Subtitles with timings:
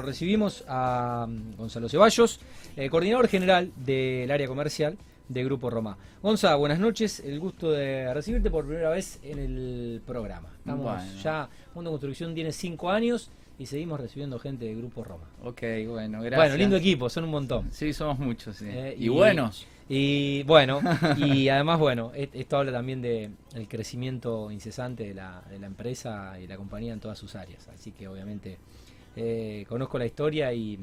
[0.00, 2.40] lo recibimos a mm, Gonzalo Ceballos,
[2.76, 4.96] eh, coordinador general del área comercial
[5.28, 5.96] de Grupo Roma.
[6.22, 10.48] Gonzalo, buenas noches, el gusto de recibirte por primera vez en el programa.
[10.58, 11.20] Estamos Bueno.
[11.22, 15.24] ya, Mundo Construcción tiene cinco años y seguimos recibiendo gente de Grupo Roma.
[15.44, 16.36] Ok, bueno, gracias.
[16.38, 17.68] Bueno, lindo equipo, son un montón.
[17.70, 18.66] Sí, somos muchos, sí.
[18.68, 19.66] Eh, y, buenos.
[19.88, 20.80] Y bueno,
[21.18, 25.66] y además, bueno, e- esto habla también de el crecimiento incesante de la, de la
[25.66, 27.68] empresa y la compañía en todas sus áreas.
[27.68, 28.58] Así que obviamente
[29.16, 30.78] eh, conozco la historia y,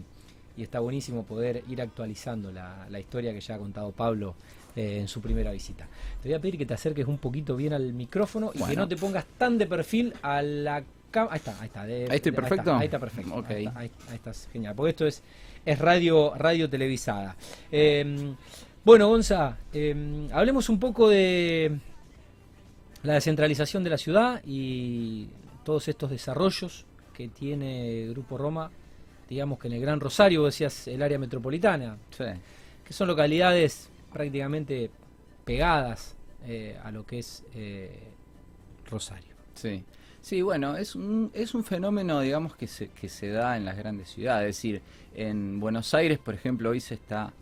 [0.57, 4.35] y está buenísimo poder ir actualizando la, la historia que ya ha contado Pablo
[4.75, 5.87] eh, en su primera visita.
[6.21, 8.87] Te voy a pedir que te acerques un poquito bien al micrófono y que no
[8.87, 11.33] te pongas tan de perfil a la cámara.
[11.33, 11.85] Ahí está, ahí está.
[11.85, 12.75] de- Ahí estoy de- perfecto.
[12.75, 13.35] Ahí está, perfecto.
[13.35, 13.49] Ok.
[13.51, 14.75] Ahí, está, ahí- ahí estás genial.
[14.75, 15.23] Porque esto es,
[15.65, 17.35] es radio, radio televisada.
[17.71, 18.33] Eh,
[18.83, 21.77] bueno, Gonza, eh, hablemos un poco de
[23.03, 25.27] la descentralización de la ciudad y
[25.63, 26.85] todos estos desarrollos
[27.17, 28.69] que tiene Grupo Roma,
[29.27, 32.25] digamos que en el Gran Rosario, vos decías el área metropolitana, Sí.
[32.85, 34.91] que son localidades prácticamente
[35.43, 38.03] pegadas eh, a lo que es eh,
[38.87, 39.33] Rosario.
[39.55, 39.83] Sí.
[40.21, 43.77] Sí, bueno, es un, es un fenómeno, digamos, que se, que se da en las
[43.77, 44.49] grandes ciudades.
[44.51, 44.81] Es decir,
[45.15, 47.33] en Buenos Aires, por ejemplo, hoy se está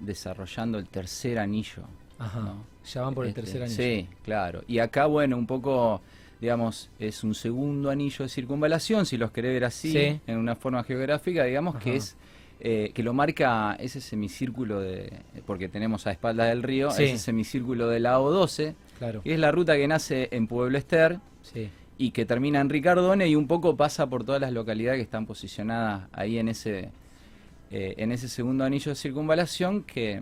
[0.00, 1.84] desarrollando el tercer anillo.
[2.18, 2.40] Ajá.
[2.40, 2.64] ¿no?
[2.92, 3.72] Ya van por el Este, tercer año.
[3.72, 4.62] Sí, claro.
[4.66, 6.00] Y acá, bueno, un poco,
[6.40, 10.20] digamos, es un segundo anillo de circunvalación, si los querés ver así, Sí.
[10.26, 12.16] en una forma geográfica, digamos, que es
[12.62, 15.10] eh, que lo marca ese semicírculo de,
[15.46, 17.04] porque tenemos a espalda del río, Sí.
[17.04, 19.22] ese semicírculo de la O12, Claro.
[19.22, 21.70] que es la ruta que nace en Pueblo Ester Sí.
[21.96, 25.24] y que termina en Ricardone y un poco pasa por todas las localidades que están
[25.24, 26.90] posicionadas ahí en ese
[27.70, 30.20] eh, en ese segundo anillo de circunvalación que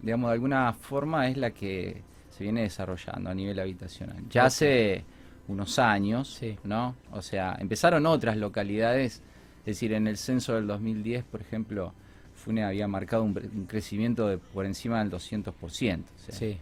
[0.00, 4.16] digamos de alguna forma es la que se viene desarrollando a nivel habitacional.
[4.30, 5.04] Ya hace
[5.48, 6.56] unos años, Sí.
[6.64, 6.94] ¿no?
[7.12, 9.22] O sea, empezaron otras localidades,
[9.60, 11.92] es decir, en el censo del 2010, por ejemplo,
[12.34, 16.04] FUNE había marcado un, un crecimiento de por encima del 200%.
[16.14, 16.58] o sea, Sí.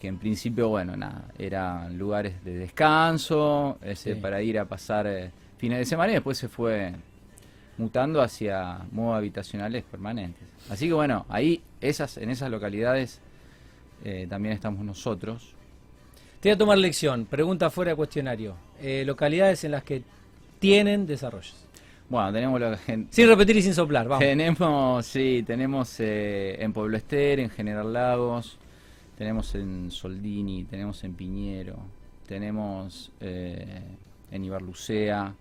[0.00, 4.20] que en principio, bueno, nada, eran lugares de descanso, ese, Sí.
[4.20, 6.92] para ir a pasar eh, fines de semana y después se fue
[7.78, 10.46] mutando hacia modos habitacionales permanentes.
[10.70, 13.20] Así que bueno, ahí esas, en esas localidades
[14.04, 15.54] eh, también estamos nosotros.
[16.40, 17.26] Te voy a tomar lección.
[17.26, 18.54] Pregunta fuera de cuestionario.
[18.80, 20.02] Eh, localidades en las que
[20.58, 21.54] tienen desarrollos.
[22.08, 24.20] Bueno, tenemos lo que Sin repetir y sin soplar, vamos.
[24.24, 28.58] Tenemos, sí, tenemos eh, en Pueblo Ester, en General Lagos,
[29.18, 31.76] tenemos en Soldini, tenemos en Piñero,
[32.28, 33.80] tenemos eh,
[34.30, 35.34] en Ibarlucea,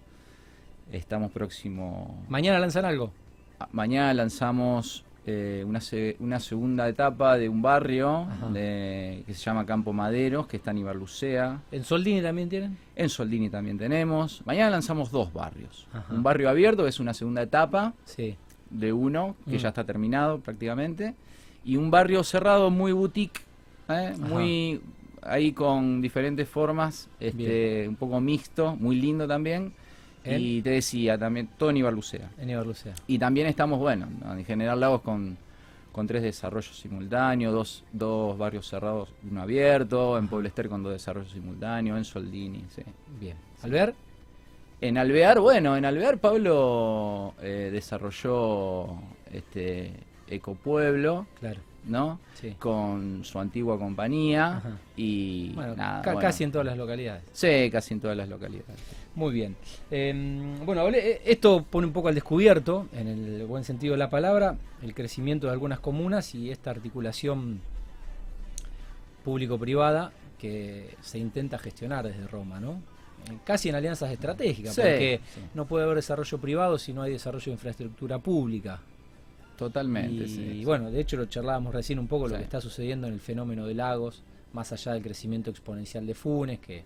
[0.92, 2.24] estamos próximo...
[2.30, 3.12] Mañana lanzan algo.
[3.60, 9.44] a- Mañana lanzamos eh, una, se- una segunda etapa de un barrio de- que se
[9.44, 11.62] llama Campo Maderos, que está en Ibarlucea.
[11.72, 12.78] ¿En Soldini también tienen?
[12.96, 14.42] En Soldini también tenemos.
[14.46, 15.88] Mañana lanzamos dos barrios.
[15.94, 16.14] Ajá.
[16.14, 18.36] Un barrio abierto, que es una segunda etapa, Sí.
[18.70, 19.60] de uno, que Mm.
[19.60, 21.16] ya está terminado prácticamente,
[21.64, 23.42] y un barrio cerrado muy boutique,
[23.90, 24.14] ¿eh?
[24.20, 24.82] Muy
[25.24, 29.74] ahí con diferentes formas, este, un poco mixto, muy lindo también.
[30.26, 32.32] Y te decía también, Tony Barlucea.
[32.38, 32.94] En Ibarlucea.
[33.08, 34.34] Y también estamos, bueno, ¿no?
[34.34, 35.38] en General Lagos con,
[35.92, 40.94] con tres desarrollos simultáneos, dos, dos barrios cerrados, uno abierto, en Pueblo Ester con dos
[40.94, 42.82] desarrollos simultáneos, en Soldini, sí.
[43.20, 43.38] Bien.
[43.62, 43.94] ¿Alvear?
[44.82, 48.88] En Alvear, bueno, en Alvear Pablo eh, desarrolló
[49.32, 49.92] este
[50.28, 51.60] Ecopueblo, Claro.
[51.88, 52.20] ¿No?
[52.34, 52.56] Sí.
[52.60, 54.78] Con su antigua compañía Ajá.
[54.96, 56.28] y Bueno, nada, ca- bueno.
[56.28, 57.24] casi en todas las localidades.
[57.32, 58.76] Sí, casi en todas las localidades.
[59.16, 59.56] Muy bien.
[59.92, 64.10] Eh, bueno, eh, esto pone un poco al descubierto, en el buen sentido de la
[64.10, 67.62] palabra, el crecimiento de algunas comunas y esta articulación
[69.24, 72.74] público-privada que se intenta gestionar desde Roma, ¿no?
[73.32, 75.42] Eh, Casi en alianzas estratégicas, Sí, porque sí.
[75.54, 78.80] no puede haber desarrollo privado si no hay desarrollo de infraestructura pública.
[79.58, 80.66] Totalmente, y sí, sí.
[80.66, 83.66] bueno, de hecho lo charlábamos recién un poco lo que está sucediendo en el fenómeno
[83.66, 84.24] de lagos,
[84.54, 86.84] más allá del crecimiento exponencial de Funes, que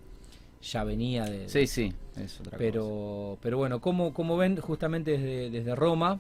[0.62, 2.58] ya venía de, Sí, sí, es otra cosa.
[2.58, 6.20] pero, pero bueno, ¿cómo, cómo ven justamente desde, desde Roma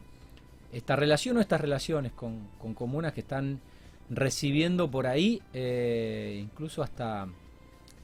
[0.71, 3.59] esta relación o estas relaciones con, con comunas que están
[4.09, 7.27] recibiendo por ahí eh, incluso hasta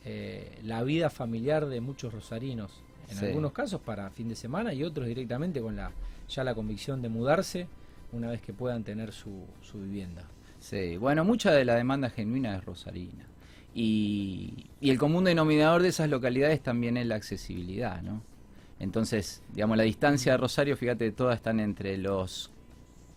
[0.03, 2.71] eh, la vida familiar de muchos rosarinos?
[3.09, 3.25] En Sí.
[3.25, 5.91] algunos casos para fin de semana y otros directamente con la
[6.27, 7.67] ya la convicción de mudarse
[8.15, 10.27] una vez que puedan tener su, su vivienda.
[10.59, 13.27] Sí, bueno, mucha de la demanda genuina es rosarina.
[13.73, 18.21] Y, y el común denominador de esas localidades también es la accesibilidad, ¿no?
[18.79, 22.51] Entonces, digamos, la distancia de Rosario, fíjate, todas están entre los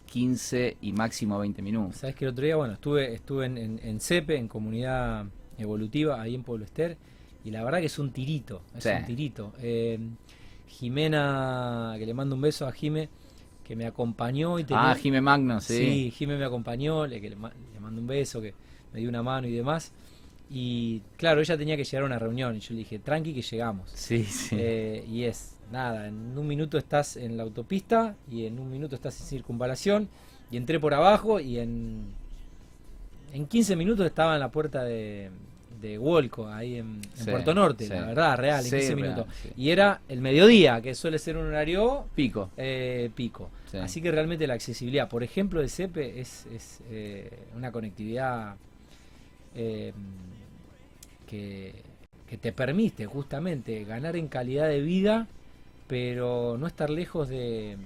[0.06, 1.96] 15 y máximo 20 minutos.
[1.96, 5.26] Sabes que el otro día, bueno, estuve, estuve en, en, en CEPE, en comunidad
[5.58, 6.96] evolutiva, ahí en Pueblo Ester,
[7.44, 8.90] y la verdad que es un tirito, es Sí.
[8.98, 9.52] un tirito.
[9.60, 9.98] Eh,
[10.66, 13.08] Jimena, que le mando un beso a Jime,
[13.69, 15.76] que me acompañó y tenía, Ah, Jime Magno, sí.
[15.76, 18.55] Sí, Jime me acompañó, le, le, mando un beso, que
[18.94, 19.93] me dio una mano y demás.
[20.49, 23.43] Y claro, ella tenía que llegar a una reunión y yo le dije, tranqui que
[23.43, 23.91] llegamos.
[23.93, 24.56] Sí, sí.
[24.59, 28.94] Eh, y es, nada, en un minuto estás en la autopista y en un minuto
[28.97, 30.09] estás en circunvalación
[30.50, 32.15] y entré por abajo y en,
[33.35, 35.31] en 15 minutos estaba en la puerta de,
[35.80, 39.26] de Wolco, ahí en, Puerto Norte, la verdad, real, en 15 minutos.
[39.56, 42.50] Y era el mediodía, que suele ser un horario pico.
[42.56, 43.50] Eh, pico.
[43.80, 48.56] Así que realmente la accesibilidad, por ejemplo, de CEPE es, es eh, una conectividad
[49.54, 49.92] eh,
[51.26, 51.75] que,
[52.28, 55.26] que te permite justamente ganar en calidad de vida,
[55.86, 57.76] pero no estar lejos de,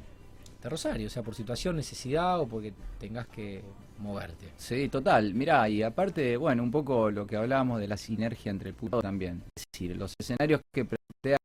[0.62, 3.62] de Rosario, o sea, por situación, necesidad o porque tengas que
[3.98, 4.52] moverte.
[4.56, 5.34] Sí, total.
[5.34, 9.00] Mirá, y aparte, bueno, un poco lo que hablábamos de la sinergia entre el público
[9.00, 9.42] también.
[9.56, 11.38] Es decir, los escenarios que plantea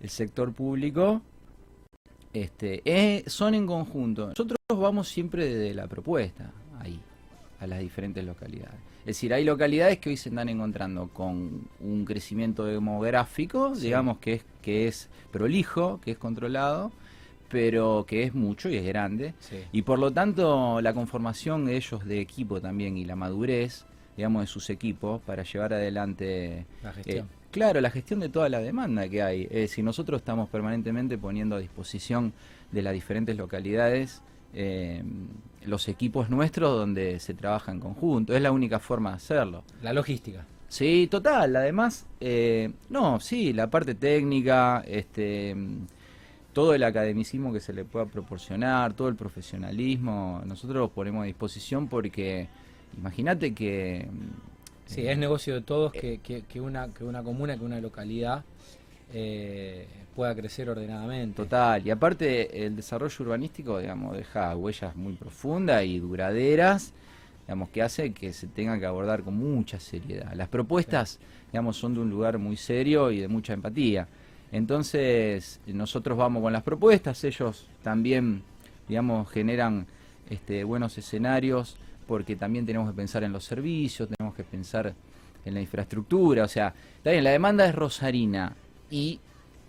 [0.00, 1.22] el sector público
[2.32, 4.28] este, eh, son en conjunto.
[4.28, 7.00] Nosotros vamos siempre desde la propuesta, ahí,
[7.60, 8.78] a las diferentes localidades.
[9.00, 14.34] Es decir, hay localidades que hoy se están encontrando con un crecimiento demográfico, digamos que
[14.34, 16.92] es, que es prolijo, que es controlado,
[17.48, 19.34] pero que es mucho y es grande.
[19.72, 23.84] Y por lo tanto, la conformación de ellos de equipo también y la madurez,
[24.16, 26.66] digamos, de sus equipos para llevar adelante.
[26.82, 27.26] La gestión.
[27.26, 29.44] Eh, claro, la gestión de toda la demanda que hay.
[29.44, 32.32] Es decir, nosotros estamos permanentemente poniendo a disposición
[32.70, 34.22] de las diferentes localidades
[34.54, 35.02] eh,
[35.66, 38.34] los equipos nuestros donde se trabaja en conjunto.
[38.34, 39.64] Es la única forma de hacerlo.
[39.82, 40.46] La logística.
[40.68, 41.56] Sí, total.
[41.56, 45.54] Además, eh, no, sí, la parte técnica, este
[46.58, 51.26] todo el academicismo que se le pueda proporcionar, todo el profesionalismo, nosotros lo ponemos a
[51.26, 52.48] disposición porque
[52.96, 54.08] imagínate que...
[54.84, 58.42] Sí, es negocio de todos que, que, una, que una comuna, que una localidad
[59.14, 61.36] eh, pueda crecer ordenadamente.
[61.36, 66.92] Total, y aparte el desarrollo urbanístico, digamos, deja huellas muy profundas y duraderas,
[67.46, 70.32] digamos, que hace que se tenga que abordar con mucha seriedad.
[70.34, 71.20] Las propuestas,
[71.52, 74.08] digamos, son de un lugar muy serio y de mucha empatía.
[74.50, 78.42] Entonces, nosotros vamos con las propuestas, ellos también,
[78.88, 79.86] digamos, generan
[80.30, 84.94] este, buenos escenarios, porque también tenemos que pensar en los servicios, tenemos que pensar
[85.44, 88.54] en la infraestructura, o sea, también la demanda es rosarina
[88.90, 89.20] y,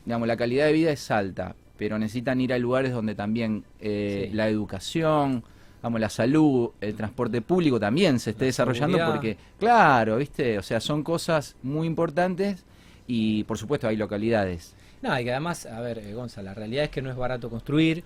[0.06, 4.30] digamos, la calidad de vida es alta, pero necesitan ir a lugares donde también eh,
[4.34, 5.44] la educación,
[5.82, 10.80] vamos, la salud, el transporte público también se esté desarrollando porque, claro, viste, o sea,
[10.80, 12.64] son cosas muy importantes
[13.12, 14.76] y por supuesto hay localidades.
[15.02, 17.50] No, y que además, a ver, eh, Gonza, la realidad es que no es barato
[17.50, 18.04] construir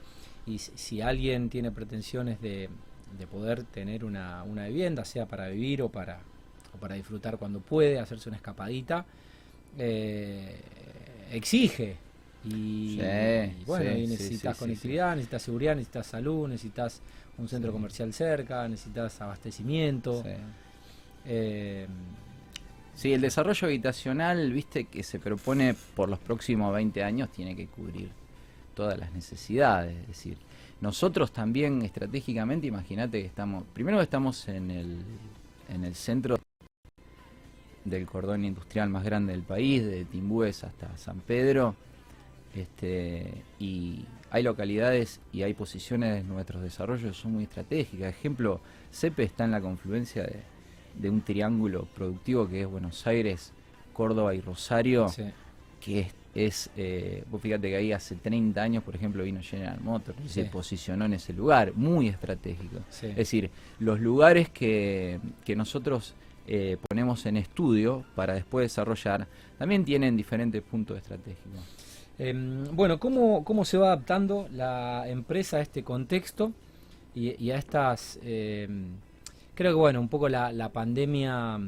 [0.48, 2.70] y si, alguien tiene pretensiones de,
[3.18, 6.22] de poder tener una, una, vivienda, sea para vivir o para,
[6.74, 9.06] o para disfrutar cuando puede, hacerse una escapadita,
[9.78, 10.56] eh,
[11.34, 11.98] exige.
[12.46, 12.98] Y,
[13.66, 17.02] bueno, y necesitas conectividad, necesitas seguridad, necesitas salud, necesitas
[17.38, 20.24] un centro comercial cerca, necesitas abastecimiento.
[21.26, 21.88] Eh,
[22.96, 27.68] Sí, el desarrollo habitacional, viste, que se propone por los próximos 20 años, tiene que
[27.68, 28.10] cubrir
[28.76, 29.96] todas las necesidades.
[30.02, 30.38] Es decir,
[30.80, 35.00] nosotros también estratégicamente, imagínate que estamos, primero estamos en el,
[35.70, 36.38] en el centro
[37.84, 41.76] del cordón industrial más grande del país, de Timbúes hasta San Pedro,
[42.56, 48.10] este, y hay localidades y hay posiciones nuestros desarrollos son muy estratégicas.
[48.10, 50.44] Ejemplo, CEPE está en la confluencia de
[50.96, 53.54] de un triángulo productivo que es Buenos Aires,
[53.94, 55.08] Córdoba y Rosario,
[55.80, 60.18] que es, eh, vos fíjate que ahí hace 30 años, por ejemplo, vino General Motors
[60.26, 62.80] y se posicionó en ese lugar, muy estratégico.
[63.02, 69.86] Es decir, los lugares que, que nosotros eh, ponemos en estudio para después desarrollar, también
[69.86, 71.62] tienen diferentes puntos estratégicos.
[72.20, 76.52] Em, bueno, ¿cómo, ¿cómo se va adaptando la empresa a este contexto
[77.16, 78.20] y, a estas...
[79.56, 81.60] Creo que bueno, un poco la, la pandemia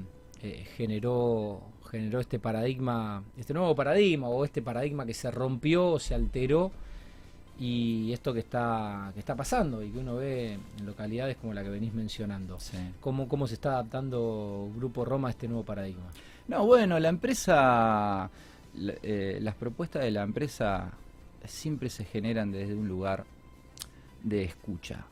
[0.42, 6.00] eh, generó generó este paradigma, este nuevo paradigma o este paradigma que se rompió, o
[6.00, 6.72] se alteró
[7.58, 11.64] y esto que está que está pasando y que uno ve en localidades como la
[11.64, 12.58] que venís mencionando.
[13.00, 16.10] ¿Cómo, ¿Cómo se está adaptando Grupo Roma a este nuevo paradigma?
[16.48, 18.30] No, bueno, la empresa,
[18.76, 20.92] eh, las propuestas de la empresa
[21.46, 23.26] siempre se generan desde un lugar
[24.22, 25.06] de escucha.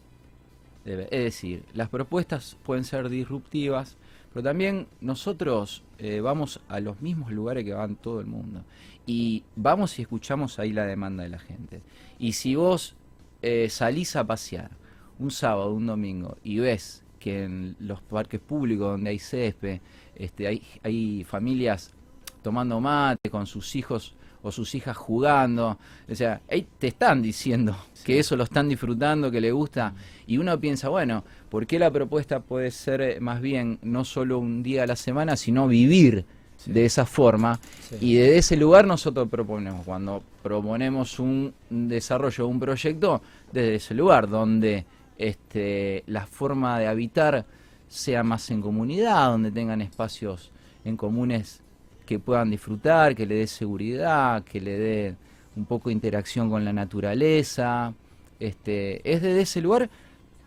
[0.85, 3.97] Es decir, las propuestas pueden ser disruptivas,
[4.33, 8.63] pero también nosotros eh, vamos a los mismos lugares que van todo el mundo.
[9.05, 11.81] Y vamos y escuchamos ahí la demanda de la gente.
[12.19, 12.95] Y si vos
[13.41, 14.71] eh, salís a pasear
[15.19, 19.79] un sábado, un domingo, y ves que en los parques públicos donde hay césped,
[20.15, 21.93] este, hay, hay familias
[22.41, 25.79] tomando mate con sus hijos o sus hijas jugando.
[26.09, 26.41] O sea,
[26.77, 29.93] te están diciendo que eso lo están disfrutando, que le gusta.
[30.27, 34.37] Y uno piensa, bueno, ¿por qué la propuesta puede ser eh, más bien no solo
[34.37, 36.25] un día a la semana, sino vivir
[36.65, 37.59] de esa forma?
[37.99, 43.21] Y desde ese lugar nosotros proponemos, cuando proponemos un desarrollo, un proyecto,
[43.51, 44.85] desde ese lugar, donde
[45.17, 47.45] este, la forma de habitar
[47.87, 50.51] sea más en comunidad, donde tengan espacios
[50.83, 51.62] en comunes
[52.03, 55.15] que puedan disfrutar, que le dé seguridad, que le dé
[55.55, 57.93] un poco de interacción con la naturaleza.
[58.39, 59.89] Este, es desde ese lugar,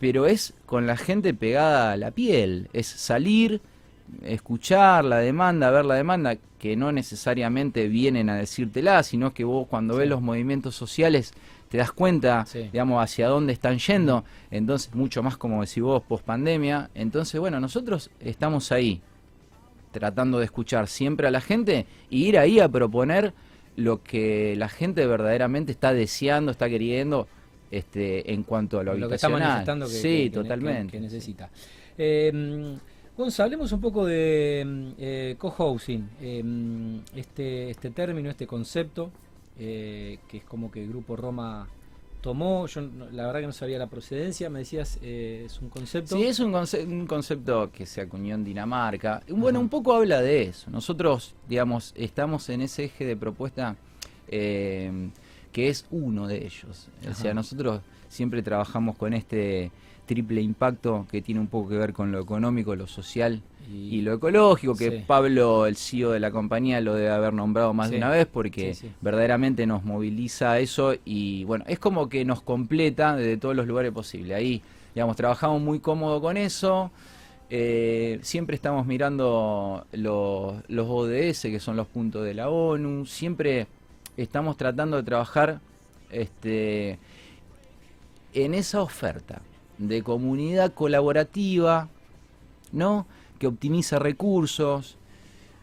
[0.01, 3.61] pero es con la gente pegada a la piel, es salir,
[4.23, 9.67] escuchar la demanda, ver la demanda, que no necesariamente vienen a decírtela, sino que vos
[9.69, 11.33] cuando ves los movimientos sociales
[11.69, 16.25] te das cuenta, digamos, hacia dónde están yendo, entonces mucho más como decís vos, post
[16.25, 19.01] pandemia, entonces bueno, nosotros estamos ahí,
[19.99, 23.33] tratando de escuchar siempre a la gente y ir ahí a proponer
[23.77, 27.29] lo que la gente verdaderamente está deseando, está queriendo
[27.71, 30.93] este, en cuanto a lo, lo que está manifestando que, sí, totalmente.
[30.93, 31.51] que, necesita.
[31.99, 32.77] Eh,
[33.17, 39.11] Gonza, hablemos un poco de eh, co-housing, em, este, este término, este concepto,
[39.59, 41.67] eh, que es como que el Grupo Roma
[42.21, 42.83] tomó, yo
[43.13, 46.17] la verdad que no sabía la procedencia, me decías, eh, es un concepto.
[46.17, 49.23] Sí, es un, un, concepto que se acuñó en Dinamarca.
[49.29, 50.71] Bueno, un poco habla de eso.
[50.71, 53.77] Nosotros, digamos, estamos en ese eje de propuesta
[54.29, 55.11] eh,
[55.53, 56.89] que es uno de ellos.
[57.09, 59.71] O sea, nosotros siempre trabajamos con este
[60.07, 64.15] triple impacto que tiene un poco que ver con lo económico, lo social y, lo
[64.15, 68.11] ecológico, que Pablo, el CEO de la compañía, lo debe haber nombrado más de una
[68.11, 73.57] vez porque verdaderamente nos moviliza eso y bueno, es como que nos completa desde todos
[73.57, 74.37] los lugares posibles.
[74.37, 74.63] Ahí,
[74.95, 76.91] digamos, trabajamos muy cómodo con eso.
[77.49, 83.07] Eh, siempre estamos mirando los, los ODS, que son los puntos de la ONU.
[83.07, 83.67] Siempre
[84.17, 85.61] estamos tratando de trabajar
[86.11, 86.99] este,
[88.33, 89.41] en esa oferta
[89.79, 91.89] de comunidad colaborativa,
[92.73, 93.07] ¿no?
[93.39, 94.97] Que optimiza recursos,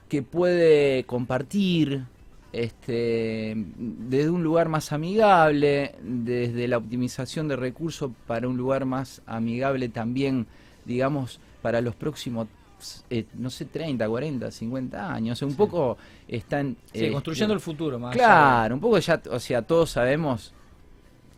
[0.09, 2.05] que puede compartir
[2.51, 9.21] este, desde un lugar más amigable, desde la optimización de recursos para un lugar más
[9.25, 10.45] amigable también,
[10.85, 12.47] digamos, para los próximos
[13.09, 15.41] eh, no sé, 30, 40, 50 años.
[15.41, 16.75] un poco están...
[16.93, 18.15] Sí, construyendo el futuro más.
[18.15, 20.53] Claro, un poco ya, o sea, todos sabemos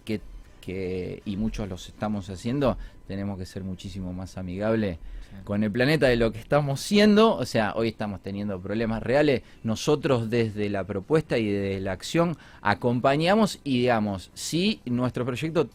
[0.04, 2.75] que, y muchos los estamos haciendo,
[3.08, 4.98] tenemos que ser muchísimo más amigables
[5.44, 7.36] con el planeta de lo que estamos siendo.
[7.36, 9.42] O sea, hoy estamos teniendo problemas reales.
[9.63, 15.70] Nosotros desde la propuesta y desde la acción acompañamos y digamos, si nuestro proyecto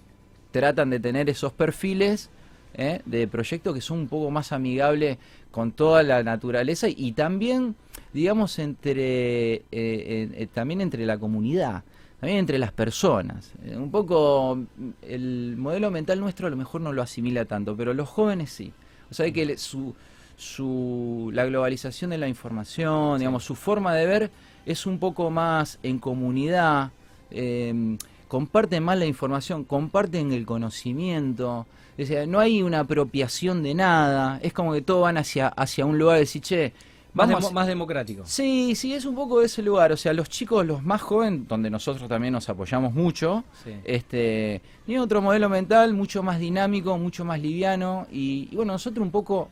[0.50, 2.30] tratan de tener esos perfiles
[2.74, 3.00] ¿eh?
[3.04, 5.18] de proyectos que son un poco más amigables
[5.50, 7.76] con toda la naturaleza y también,
[8.12, 11.84] digamos, entre eh, eh, también entre la comunidad
[12.20, 13.52] también entre las personas.
[13.64, 14.58] Eh, un poco
[15.02, 18.72] el modelo mental nuestro a lo mejor no lo asimila tanto, pero los jóvenes sí.
[19.10, 19.94] O sea, que su,
[20.36, 24.30] su, la globalización de la información, digamos, su forma de ver
[24.66, 26.92] es un poco más en comunidad,
[27.30, 27.96] eh,
[28.28, 31.66] comparten más la información, comparten el conocimiento.
[31.98, 35.84] O sea, no hay una apropiación de nada, es como que todos van hacia, hacia
[35.84, 36.72] un lugar de decir, che,
[37.12, 38.22] más, más democrático.
[38.24, 39.92] Sí, sí, es un poco de ese lugar.
[39.92, 43.44] O sea, los chicos, los más jóvenes, donde nosotros también nos apoyamos mucho,
[43.84, 48.06] este, tiene otro modelo mental mucho más dinámico, mucho más liviano.
[48.10, 49.48] Y, bueno, nosotros un poco,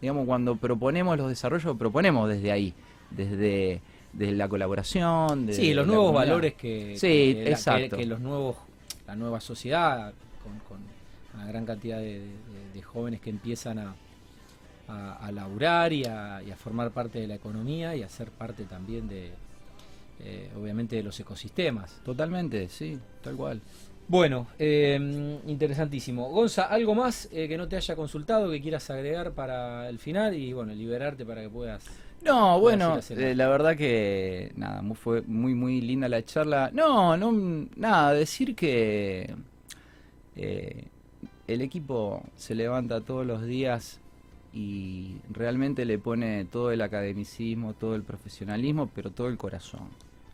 [0.00, 2.74] digamos, cuando proponemos los desarrollos, proponemos desde ahí,
[3.10, 3.80] desde,
[4.12, 5.48] desde la colaboración.
[5.52, 7.96] sí, los nuevos valores que, sí, exacto.
[7.96, 8.56] que, los nuevos,
[9.06, 10.94] la nueva sociedad, con,
[11.34, 13.94] una gran cantidad de jóvenes que empiezan a
[14.88, 19.08] a, a laburar y a, formar parte de la economía y a ser parte también
[19.08, 19.30] de,
[20.20, 22.00] eh, obviamente, de los ecosistemas.
[22.04, 23.60] Totalmente, sí, tal cual.
[24.06, 26.28] Bueno, eh, interesantísimo.
[26.30, 30.34] Gonza, ¿algo más eh, que no te haya consultado, que quieras agregar para el final
[30.34, 31.84] y, bueno, liberarte para que puedas...
[32.22, 36.70] No, bueno, la verdad que nada, fue muy muy linda la charla.
[36.72, 39.34] No, no, nada, decir que
[40.34, 44.00] el equipo se levanta todos los días
[44.54, 49.88] y realmente le pone todo el academicismo, todo el profesionalismo, pero todo el corazón.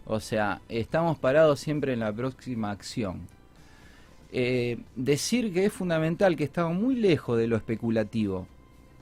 [0.04, 3.20] O sea, estamos parados siempre en la próxima acción.
[4.30, 8.46] Eh, decir que es fundamental que estamos muy lejos de lo especulativo,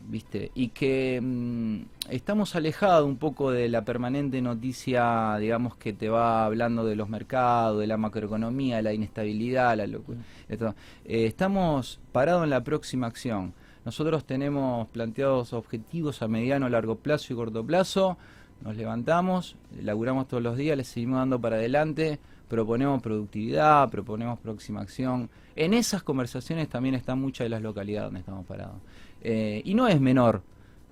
[0.09, 0.53] ¿viste?
[0.55, 6.45] Y que mm, estamos alejados un poco de la permanente noticia, digamos, que te va
[6.45, 10.21] hablando de los mercados, de la macroeconomía, la inestabilidad, la locura.
[10.49, 10.57] Eh,
[11.05, 13.53] estamos parados en la próxima acción
[13.89, 18.19] nosotros tenemos planteados objetivos a mediano, largo plazo y corto plazo,
[18.61, 22.19] nos levantamos, laburamos todos los días, le seguimos dando para adelante,
[22.49, 25.31] proponemos productividad, proponemos próxima acción.
[25.57, 28.77] En esas conversaciones también están muchas de las localidades donde estamos parados.
[29.23, 30.43] Eh, y no es menor,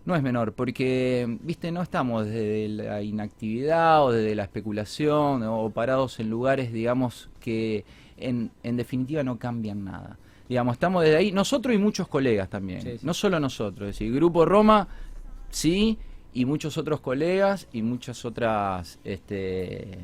[0.07, 5.69] no es menor, porque, viste, no estamos desde la inactividad o desde la especulación o
[5.69, 7.85] parados en lugares, digamos, que
[8.17, 10.19] en, en definitiva no cambian nada.
[10.49, 13.07] Digamos, estamos desde ahí, nosotros y muchos colegas también, Sí, sí.
[13.07, 14.87] no solo nosotros, es decir, Grupo Roma,
[15.51, 15.99] sí,
[16.33, 19.99] y muchos otros colegas y muchas otras este,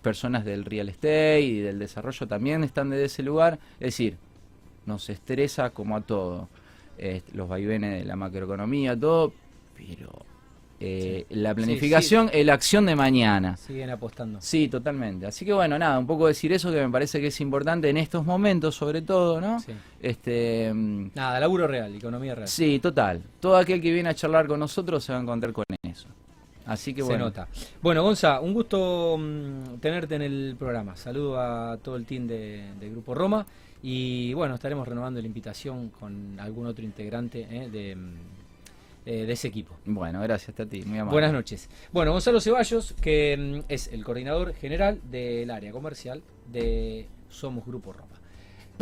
[0.00, 3.58] personas del real estate y del desarrollo también están desde ese lugar.
[3.74, 4.16] Es decir,
[4.86, 6.48] nos estresa como a todo,
[6.98, 9.32] eh, los vaivenes de la macroeconomía, todo,
[9.76, 10.24] pero
[10.84, 13.56] eh, la planificación es la acción de mañana.
[13.56, 14.40] Siguen apostando.
[14.40, 15.26] Sí, totalmente.
[15.26, 17.96] Así que bueno, nada, un poco decir eso que me parece que es importante en
[17.96, 19.60] estos momentos, sobre todo, ¿no?
[19.60, 19.72] Sí.
[20.00, 22.48] Este, mm, Nada, laburo real, economía real.
[22.48, 23.22] sí, total.
[23.38, 26.08] Todo aquel que viene a charlar con nosotros se va a encontrar con eso.
[26.66, 27.26] Así que Se bueno.
[27.26, 27.48] nota.
[27.80, 30.96] Bueno, Gonza, un gusto mm, tenerte en el programa.
[30.96, 33.46] Saludo a todo el team de, de Grupo Roma
[33.82, 38.14] y bueno, estaremos renovando la invitación con algún otro integrante eh, de, mm,
[39.04, 39.76] eh, de ese equipo.
[39.84, 41.14] Bueno, gracias a ti, muy amable.
[41.14, 41.68] Buenas noches.
[41.92, 47.92] Bueno, Gonzalo Ceballos, que mm, es el coordinador general del área comercial de Somos Grupo
[47.92, 48.11] Roma.